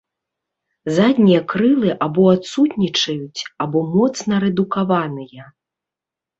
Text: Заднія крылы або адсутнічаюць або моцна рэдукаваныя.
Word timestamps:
Заднія 0.97 1.41
крылы 1.51 1.89
або 2.07 2.23
адсутнічаюць 2.35 3.41
або 3.67 3.79
моцна 3.95 4.43
рэдукаваныя. 4.47 5.43